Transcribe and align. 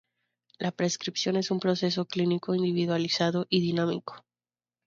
La 0.57 0.71
prescripción 0.71 1.35
es 1.35 1.51
un 1.51 1.59
proceso 1.59 2.05
clínico 2.05 2.55
individualizado 2.55 3.45
y 3.51 3.61
dinámico. 3.61 4.25